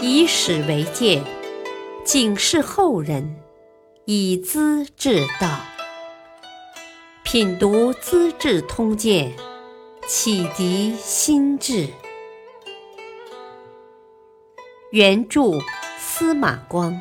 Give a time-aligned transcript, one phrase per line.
[0.00, 1.24] 以史为鉴，
[2.04, 3.36] 警示后人，
[4.04, 5.58] 以资治道。
[7.24, 9.32] 品读《资治通鉴》，
[10.06, 11.88] 启迪心智。
[14.92, 15.58] 原著
[15.98, 16.98] 司马光，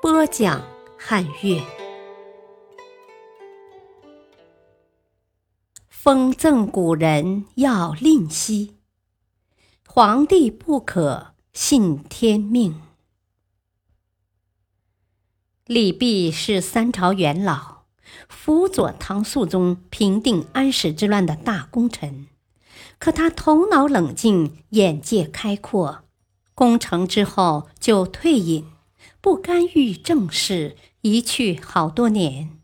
[0.00, 0.64] 播讲
[0.96, 1.60] 汉乐。
[5.88, 8.76] 封赠古人要吝惜，
[9.92, 12.80] 皇帝不可信天命。
[15.66, 17.86] 李泌是三朝元老，
[18.28, 22.28] 辅佐唐肃宗平定安史之乱的大功臣。
[23.00, 26.04] 可他头脑冷静，眼界开阔，
[26.54, 28.64] 攻城之后就退隐，
[29.20, 32.60] 不干预政事，一去好多年。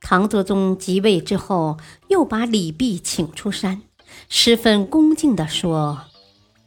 [0.00, 3.82] 唐德宗即位之后，又把李泌请出山，
[4.28, 6.02] 十分恭敬地说：“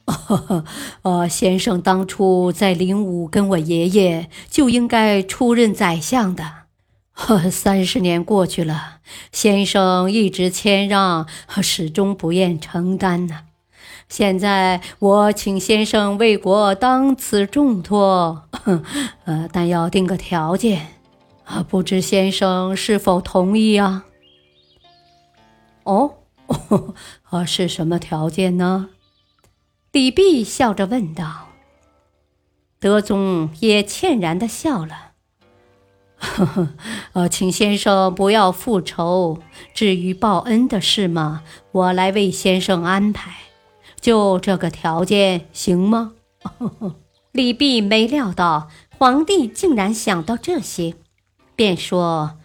[1.03, 6.45] 呃，先生当初在灵武跟我爷爷，就应该出任宰相的。
[7.51, 8.99] 三十年过去了，
[9.31, 11.27] 先生一直谦让，
[11.61, 13.41] 始终不愿承担呢。
[14.07, 18.43] 现在我请先生为国当此重托，
[19.25, 20.87] 呃，但要定个条件。”
[21.49, 24.05] 啊，不知先生是否同意啊？
[25.83, 26.11] 哦，
[27.29, 28.89] 啊， 是什么条件呢？
[29.91, 31.49] 李泌笑着问道。
[32.79, 35.11] 德宗也歉然的笑了。
[36.17, 36.69] 呵呵，
[37.13, 39.41] 呃，请先生不要复仇。
[39.73, 43.33] 至于报恩的事嘛，我来为先生安排。
[43.99, 46.13] 就这个条件行吗？
[47.31, 50.95] 李泌没料到皇帝竟然想到这些。
[51.55, 52.37] 便说：“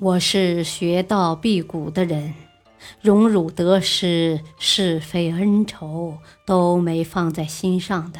[0.00, 2.32] 我是学道辟谷的人，
[3.02, 8.18] 荣辱得失、是非恩仇都没放在心上的。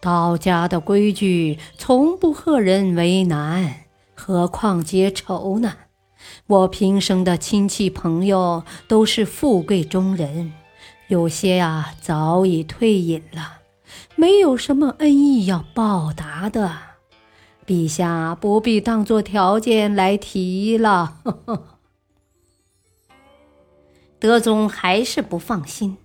[0.00, 3.84] 道家的规矩从不和人为难，
[4.16, 5.72] 何况结仇呢？
[6.48, 10.52] 我平生的亲戚朋友都是富贵中人，
[11.06, 13.58] 有些啊早已退隐了，
[14.16, 16.89] 没有什么恩义要报答的。”
[17.70, 21.18] 陛下不必当做条件来提了。
[24.18, 25.96] 德宗还是不放心，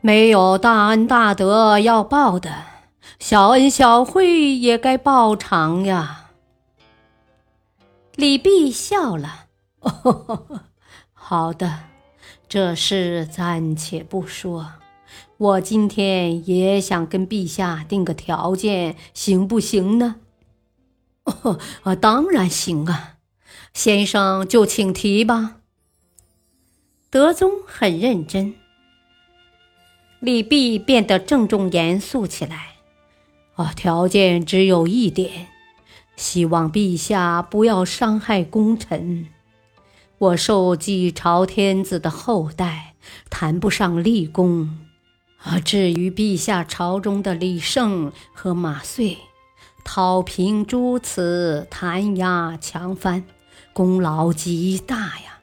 [0.00, 2.52] 没有大恩大德要报的，
[3.18, 6.30] 小恩小惠也该报偿呀。
[8.14, 9.46] 李泌笑了
[11.12, 11.80] ：“好的，
[12.48, 14.74] 这事暂且不说。
[15.36, 20.14] 我今天也想跟陛下定个条件，行不行呢？”
[21.82, 23.16] 啊，当然行啊，
[23.74, 25.56] 先生就请提吧。
[27.10, 28.54] 德宗很认真，
[30.20, 32.76] 李泌变得郑重严肃起来。
[33.54, 35.48] 啊，条件只有一点，
[36.16, 39.28] 希望陛下不要伤害功臣。
[40.18, 42.94] 我受继朝天子的后代，
[43.30, 44.78] 谈不上立功。
[45.38, 49.16] 啊，至于陛下朝中的李胜和马遂。
[49.90, 53.24] 讨平诸此，弹压强藩，
[53.72, 55.40] 功劳极大呀！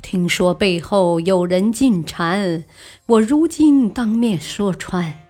[0.00, 2.64] 听说背后有人进谗，
[3.04, 5.20] 我如今当面说穿。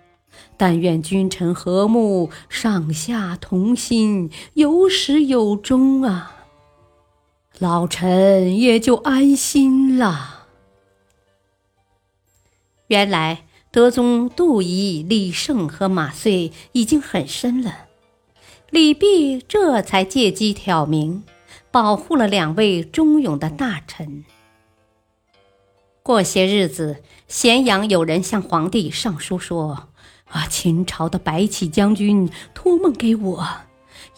[0.56, 6.46] 但愿君臣和睦，上下同心，有始有终啊！
[7.58, 10.46] 老臣也就安心了。
[12.86, 17.87] 原来德宗妒疑李胜和马遂已经很深了。
[18.70, 21.24] 李泌这才借机挑明，
[21.70, 24.26] 保护了两位忠勇的大臣。
[26.02, 29.88] 过些日子，咸阳有人向皇帝上书说
[30.28, 33.46] ：“啊，秦朝的白起将军托梦给我，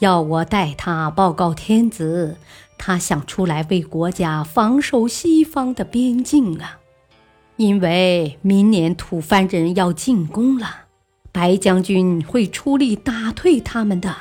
[0.01, 2.37] 要我代他报告天子，
[2.77, 6.81] 他想出来为国家防守西方的边境啊，
[7.55, 10.87] 因为明年吐蕃人要进攻了，
[11.31, 14.17] 白将军会出力打退他们的。”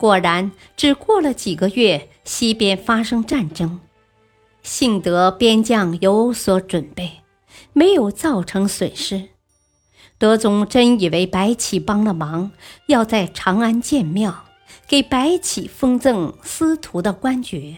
[0.00, 3.80] 果然，只过了几个月，西边发生战争。
[4.62, 7.20] 幸得边将有所准备，
[7.74, 9.28] 没有造成损失。
[10.16, 12.52] 德宗真以为白起帮了忙，
[12.86, 14.46] 要在长安建庙，
[14.88, 17.76] 给白起封赠司徒的官爵。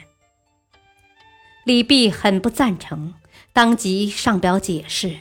[1.65, 3.15] 李泌很不赞成，
[3.53, 5.17] 当即上表解释：“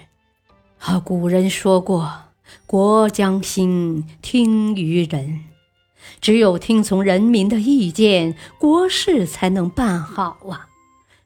[0.77, 2.25] 啊，古人说过，
[2.67, 5.45] 国将兴，听于人。”
[6.19, 10.67] 只有听从人民的意见，国事才能办好啊！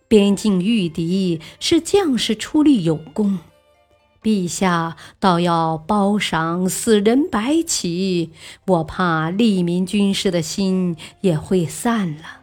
[0.08, 3.40] 边境御敌是将士出力有功，
[4.22, 8.32] 陛下倒要褒赏死人白起，
[8.68, 12.42] 我怕利民军士的心也会散了。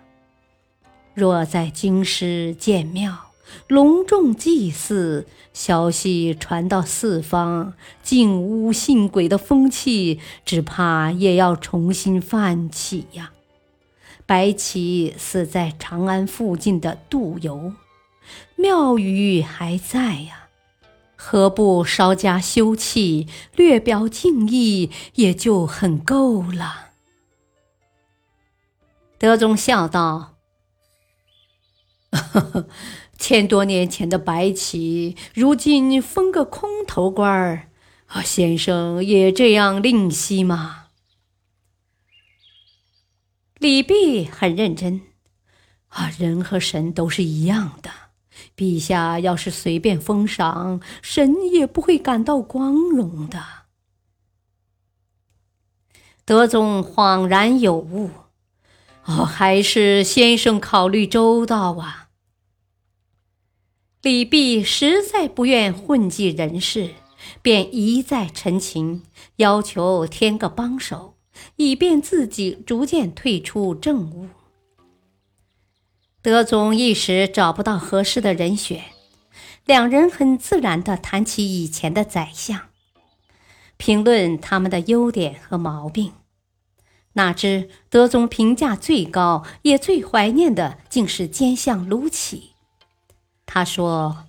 [1.15, 3.32] 若在京师建庙，
[3.69, 13.33] 隆重祭祀，消息传到四方，敬巫信鬼的风气，只怕也要重新泛起呀。
[14.25, 17.75] 白起死在长安附近的杜游，
[18.57, 20.49] 庙宇还在呀，
[21.17, 26.91] 何不稍加修葺，略表敬意，也就很够了。
[29.19, 30.37] 德宗笑道
[32.11, 32.69] ：“呵 呵
[33.23, 37.69] 千多年前的白起，如今封个空头官儿，
[38.07, 40.87] 啊，先生也这样吝惜吗？”
[43.61, 45.03] 李泌很认真，
[45.87, 47.91] 啊，人和神都是一样的。
[48.57, 53.41] 陛下要是随便封赏，神也不会感到光荣的。
[56.25, 58.11] 德宗恍然有悟，
[59.05, 62.02] 哦，还是先生考虑周到啊。
[64.03, 66.91] 李泌实在不愿混迹人世，
[67.41, 69.03] 便一再陈情，
[69.37, 71.15] 要求添个帮手。
[71.57, 74.29] 以便自己逐渐退出政务。
[76.21, 78.85] 德宗一时找不到合适的人选，
[79.65, 82.69] 两人很自然地谈起以前的宰相，
[83.77, 86.13] 评论他们的优点和毛病。
[87.15, 92.52] 哪知德宗评价最高，也最怀念的，竟是奸相卢杞。
[93.55, 94.25] 他说：“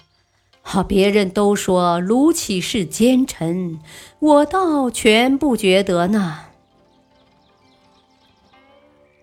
[0.62, 3.80] 好，别人都说卢杞是奸臣，
[4.20, 6.48] 我倒全不觉得呢。”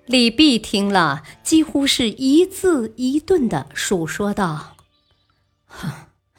[0.08, 4.76] 李泌听了，几乎是一字一顿的述说道
[5.69, 5.91] ：“哼，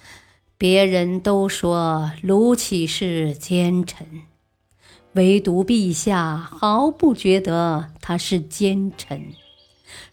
[0.57, 4.23] 别人都说卢杞是奸臣，
[5.13, 9.35] 唯独陛下毫不觉得他是奸臣，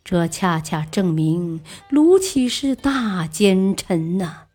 [0.05, 1.61] 这恰恰证明
[1.91, 4.47] 卢杞是大奸臣呐！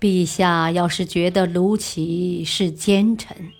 [0.00, 3.52] 陛下要是觉得卢杞是奸臣，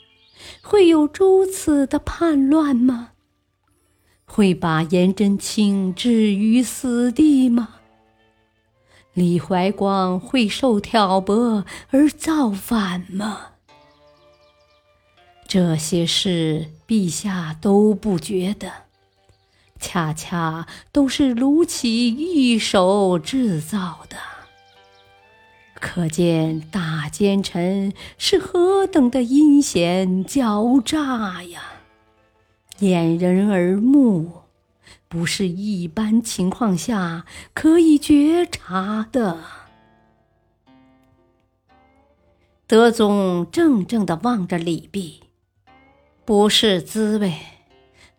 [0.62, 3.10] 会有如此的叛乱吗？”
[4.30, 7.76] 会把颜真卿置于死地吗？
[9.14, 13.52] 李怀光会受挑拨而造反吗？
[15.48, 18.70] 这些事陛下都不觉得，
[19.78, 24.16] 恰恰都是卢杞一手制造的。
[25.74, 31.62] 可见大奸臣是何等的阴险狡诈呀！
[32.80, 34.42] 掩人耳目，
[35.08, 37.24] 不是一般情况下
[37.54, 39.38] 可以觉察的。
[42.66, 45.20] 德宗怔怔的望着李泌，
[46.24, 47.34] 不是滋味，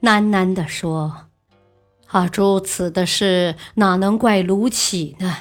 [0.02, 1.28] 喃喃的说
[2.10, 5.36] ：“啊，诸此的事哪能怪卢杞呢？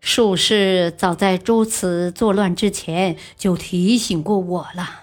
[0.00, 5.02] 术士早在诸此作乱之前就提醒过我了。”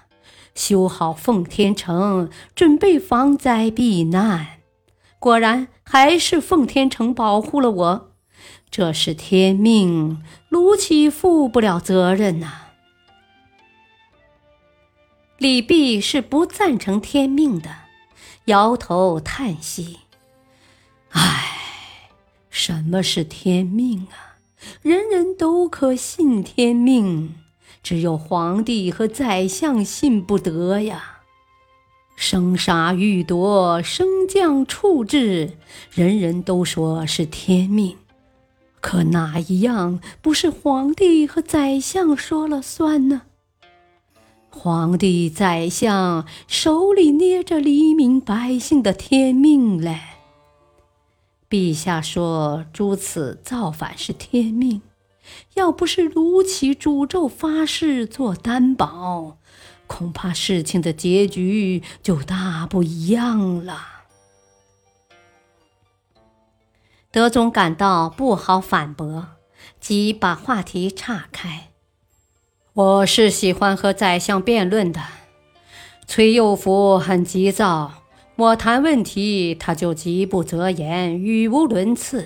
[0.54, 4.60] 修好奉天城，准备防灾避难。
[5.18, 8.12] 果然，还是奉天城保护了我。
[8.70, 12.68] 这是天命，卢杞负不了责任呐。
[15.38, 17.70] 李泌是不赞成天命的，
[18.46, 20.00] 摇头叹息
[21.12, 21.58] ：“唉，
[22.50, 24.38] 什么是天命啊？
[24.82, 27.36] 人人都可信天命。”
[27.84, 31.22] 只有皇帝和宰相信不得呀！
[32.16, 35.58] 生杀予夺，升降处置，
[35.90, 37.98] 人人都说是天命，
[38.80, 43.24] 可哪一样不是皇帝和宰相说了算呢？
[44.52, 50.00] 皇帝、宰相手里捏着黎民百姓的天命嘞。
[51.52, 54.82] 陛下说诸此造反是天命。
[55.56, 59.38] 要不是卢杞诅咒发誓做担保，
[59.86, 63.88] 恐怕事情的结局就大不一样了。
[67.12, 69.28] 德宗感到不好反驳，
[69.80, 71.72] 即把话题岔开。
[72.74, 75.02] 我是喜欢和宰相辩论的。
[76.08, 78.01] 崔佑福很急躁，
[78.42, 82.26] 我谈问题他就极不择言，语无伦次。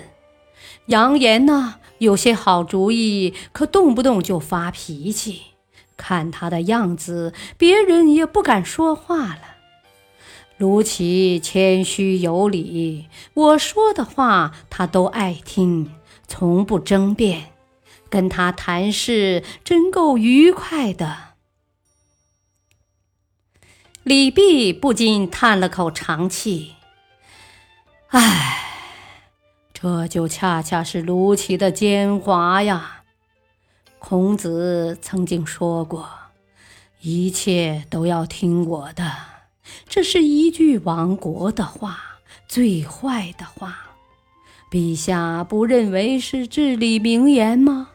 [0.86, 1.74] 扬言呢？
[1.98, 5.42] 有些好主意，可动不动就发脾气。
[5.98, 9.40] 看他的样子，别人也不敢说话了。
[10.56, 15.90] 卢奇谦虚有礼，我说的话他都爱听，
[16.26, 17.48] 从不争辩，
[18.08, 21.25] 跟他谈事真够愉快的。
[24.06, 26.76] 李泌不禁叹了口长气
[28.10, 28.62] ：“唉，
[29.72, 33.02] 这就恰恰是卢杞的奸猾呀！
[33.98, 36.08] 孔子曾经说过，
[37.00, 39.12] 一切都要听我的，
[39.88, 43.88] 这是一句亡国的话，最坏的话。
[44.70, 47.88] 陛下不认为是至理名言吗？”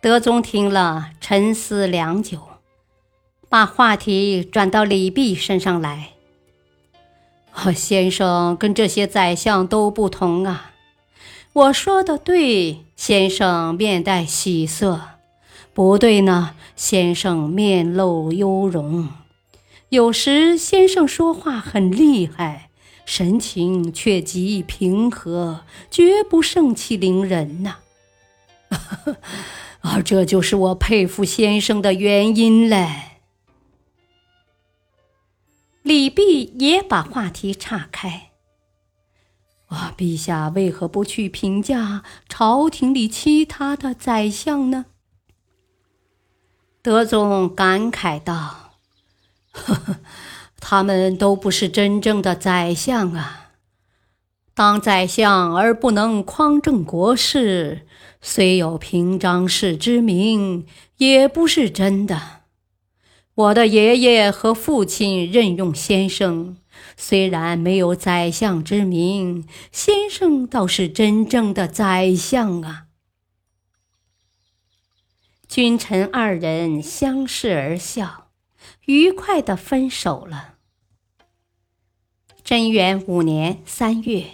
[0.00, 2.47] 德宗听了，沉思良久。
[3.48, 6.10] 把话题转到李泌身上来。
[7.74, 10.72] 先生跟这些宰相都不同啊！
[11.52, 15.18] 我说的对，先生面带喜色；
[15.74, 19.08] 不对呢，先生面露忧容。
[19.88, 22.68] 有时先生说话很厉害，
[23.04, 27.78] 神情却极平和，绝不盛气凌人呐。
[29.80, 33.17] 啊，这就是我佩服先生的原因嘞。
[35.82, 38.30] 李泌也把话题岔开。
[39.66, 44.86] 啊，陛下为何不去评价朝廷里其他的宰相呢？
[46.80, 48.72] 德宗感慨道
[49.52, 49.96] ：“呵呵，
[50.58, 53.50] 他们都不是真正的宰相啊！
[54.54, 57.86] 当宰相而不能匡正国事，
[58.22, 60.66] 虽有平章事之名，
[60.96, 62.37] 也不是真的。”
[63.38, 66.56] 我的爷爷和父亲任用先生，
[66.96, 72.86] 虽然没有宰相之名，先生倒是真正的宰相啊！
[75.46, 78.32] 君臣二人相视而笑，
[78.86, 80.54] 愉快的分手了。
[82.42, 84.24] 贞元五年三月，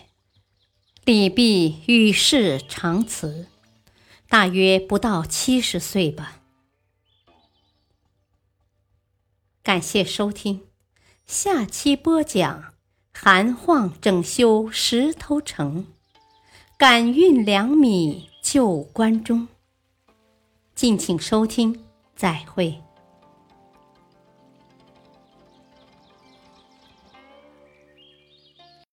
[1.05, 3.49] 李泌与世长辞，
[4.31, 6.41] 大约不到七十岁吧。
[9.65, 10.61] 感谢收听，
[11.25, 12.75] 下期播讲
[13.15, 15.87] 韩晃整修石头城，
[16.77, 19.49] 赶运粮米救关中。
[20.75, 21.83] 敬请收听，
[22.15, 22.84] 再会。